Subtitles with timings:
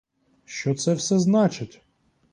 [0.45, 1.81] Що це все значить?